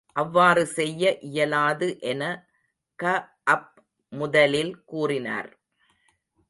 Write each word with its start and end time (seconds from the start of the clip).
அவ்வாறு 0.15 0.65
செய்ய 0.67 1.03
இயலாது 1.21 1.99
என 2.01 2.23
கஅப் 2.99 3.69
முதலில் 4.13 4.83
கூறினார். 4.85 5.49